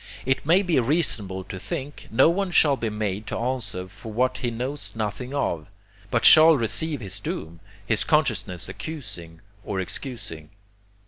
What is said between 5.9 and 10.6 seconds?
but shall receive his doom, his consciousness accusing or excusing.